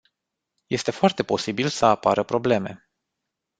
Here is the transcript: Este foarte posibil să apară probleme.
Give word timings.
Este 0.67 0.91
foarte 0.91 1.23
posibil 1.23 1.67
să 1.67 1.85
apară 1.85 2.23
probleme. 2.23 2.89